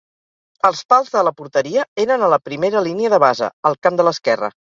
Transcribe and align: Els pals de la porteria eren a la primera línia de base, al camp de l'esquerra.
Els 0.69 0.79
pals 0.93 1.11
de 1.15 1.21
la 1.27 1.33
porteria 1.41 1.83
eren 2.05 2.25
a 2.25 2.31
la 2.35 2.41
primera 2.45 2.83
línia 2.89 3.13
de 3.17 3.21
base, 3.27 3.53
al 3.73 3.79
camp 3.89 4.03
de 4.03 4.09
l'esquerra. 4.11 4.53